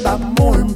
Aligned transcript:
straight 0.00 0.69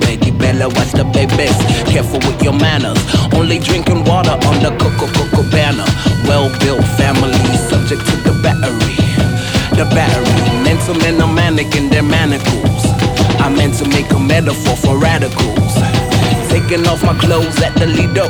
big, 0.00 0.24
you 0.26 0.32
better 0.32 0.68
watch 0.68 0.92
the 0.92 1.04
babies. 1.04 1.56
Careful 1.90 2.20
with 2.26 2.42
your 2.42 2.54
manners. 2.54 2.98
Only 3.32 3.58
drinking 3.58 4.04
water 4.04 4.36
on 4.48 4.56
the 4.62 4.70
Coco 4.80 5.06
Coco 5.12 5.42
banner. 5.50 5.86
Well 6.26 6.48
built 6.60 6.84
family, 6.96 7.36
subject 7.70 8.02
to 8.06 8.16
the 8.26 8.34
battery. 8.42 8.96
The 9.76 9.86
battery, 9.94 10.62
mental 10.62 10.94
men 10.94 11.20
are 11.20 11.32
manic 11.32 11.74
in 11.76 11.88
their 11.88 12.02
manacles. 12.02 12.84
I 13.40 13.48
meant 13.48 13.74
to 13.78 13.88
make 13.88 14.10
a 14.12 14.18
metaphor 14.18 14.76
for 14.76 14.98
radicals. 14.98 15.74
Taking 16.50 16.86
off 16.86 17.02
my 17.02 17.16
clothes 17.18 17.60
at 17.62 17.74
the 17.74 17.86
Lido. 17.86 18.24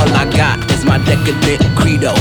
All 0.00 0.10
I 0.16 0.24
got 0.34 0.58
is 0.70 0.84
my 0.84 0.98
decadent 0.98 1.60
credo. 1.76 2.14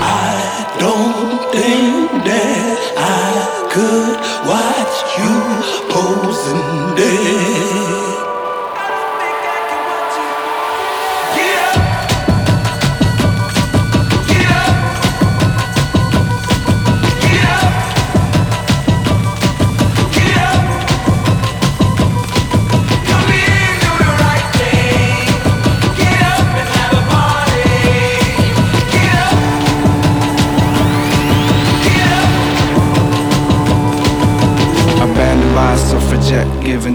I 0.00 0.76
don't 0.78 1.52
think 1.52 2.10
that 2.28 2.78
I 2.96 3.68
could 3.72 4.18
watch 4.46 4.96
you. 5.18 5.57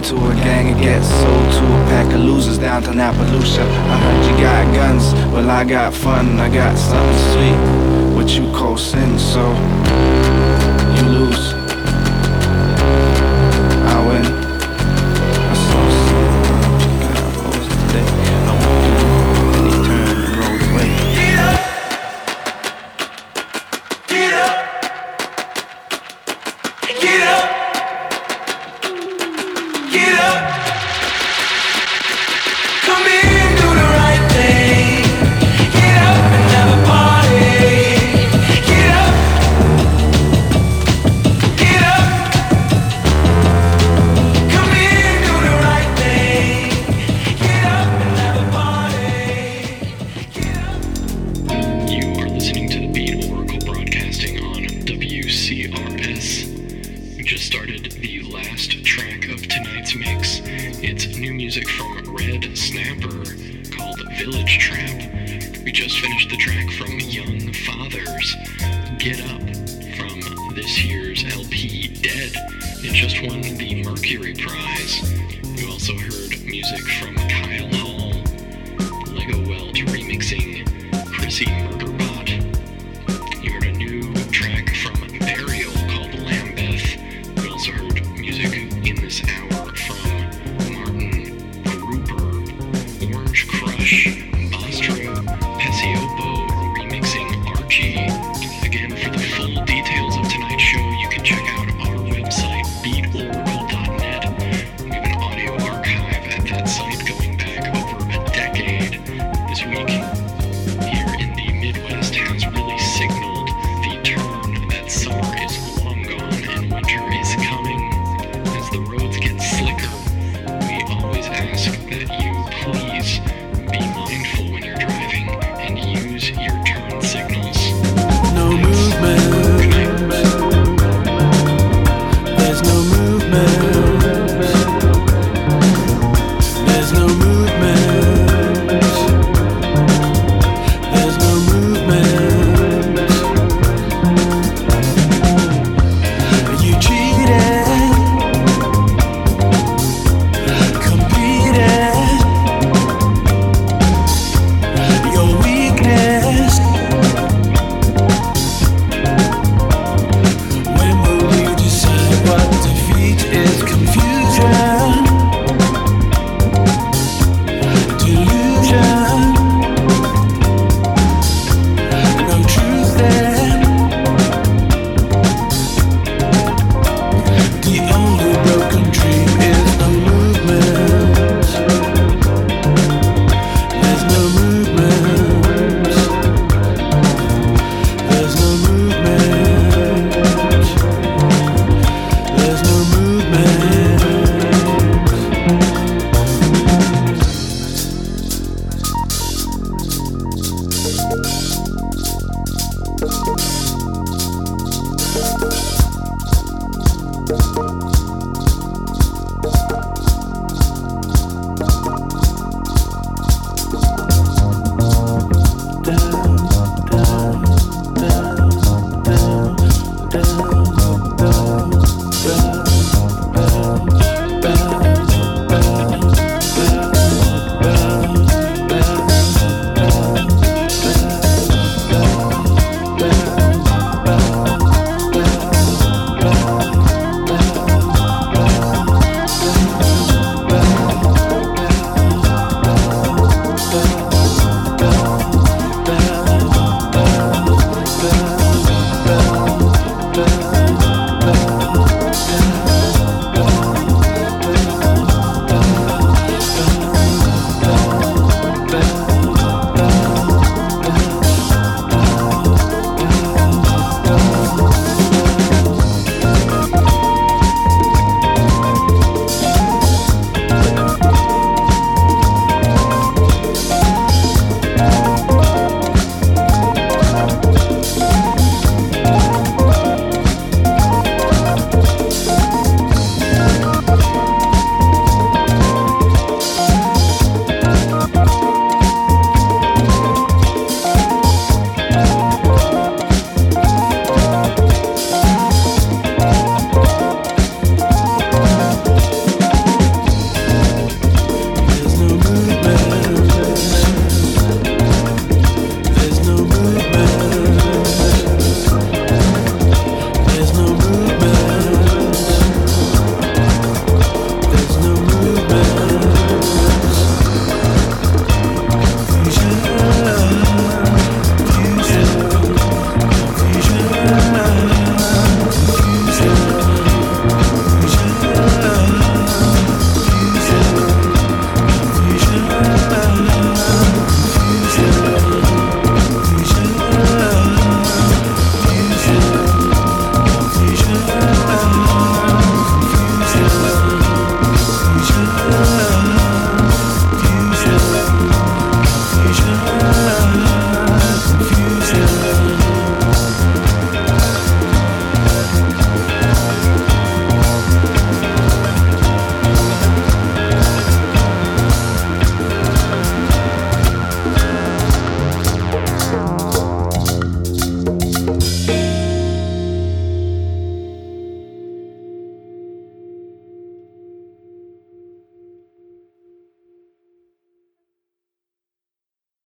to 0.04 0.16
a 0.16 0.36
gang 0.36 0.74
of 0.74 0.82
get 0.82 1.02
sold 1.02 1.52
to 1.54 1.64
a 1.66 1.86
pack 1.88 2.14
of 2.14 2.20
losers 2.20 2.58
down 2.58 2.84
to 2.84 2.90
Appaloosa. 2.90 3.62
I 3.62 3.98
heard 3.98 4.32
you 4.32 4.44
got 4.44 4.76
guns, 4.76 5.14
well 5.32 5.50
I 5.50 5.64
got 5.64 5.94
fun, 5.94 6.40
I 6.40 6.50
got 6.50 6.78
something 6.78 7.20
sweet, 7.32 8.14
what 8.14 8.30
you 8.38 8.52
call 8.52 8.78
sin, 8.78 9.18
so 9.18 9.54
you 10.98 11.10
lose. 11.10 11.53